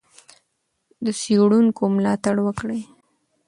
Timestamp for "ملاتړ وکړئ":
1.95-2.81